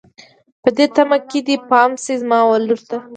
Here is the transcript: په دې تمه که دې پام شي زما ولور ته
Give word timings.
په 0.61 0.69
دې 0.77 0.85
تمه 0.95 1.17
که 1.29 1.39
دې 1.47 1.55
پام 1.69 1.91
شي 2.03 2.13
زما 2.21 2.39
ولور 2.51 2.79
ته 2.89 2.97